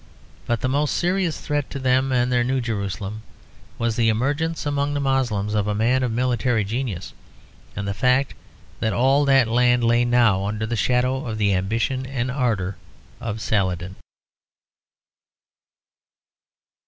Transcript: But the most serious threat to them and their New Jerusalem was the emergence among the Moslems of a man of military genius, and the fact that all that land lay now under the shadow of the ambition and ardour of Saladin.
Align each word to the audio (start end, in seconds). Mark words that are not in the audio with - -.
But 0.47 0.61
the 0.61 0.67
most 0.67 0.95
serious 0.95 1.39
threat 1.39 1.69
to 1.69 1.77
them 1.77 2.11
and 2.11 2.31
their 2.31 2.43
New 2.43 2.59
Jerusalem 2.59 3.21
was 3.77 3.95
the 3.95 4.09
emergence 4.09 4.65
among 4.65 4.95
the 4.95 4.99
Moslems 4.99 5.53
of 5.53 5.67
a 5.67 5.75
man 5.75 6.01
of 6.01 6.11
military 6.11 6.63
genius, 6.63 7.13
and 7.75 7.87
the 7.87 7.93
fact 7.93 8.33
that 8.79 8.93
all 8.93 9.25
that 9.25 9.47
land 9.47 9.83
lay 9.83 10.03
now 10.03 10.45
under 10.47 10.65
the 10.65 10.75
shadow 10.75 11.27
of 11.27 11.37
the 11.37 11.53
ambition 11.53 12.07
and 12.07 12.31
ardour 12.31 12.77
of 13.19 13.41
Saladin. 13.41 13.95